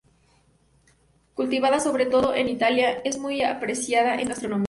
[1.35, 4.59] Cultivada sobre todo en Italia, es muy apreciada en gastronomía.